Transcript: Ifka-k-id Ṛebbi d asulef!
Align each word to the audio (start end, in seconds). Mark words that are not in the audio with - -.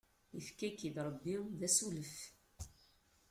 Ifka-k-id 0.39 0.95
Ṛebbi 1.07 1.35
d 1.59 1.61
asulef! 1.67 2.15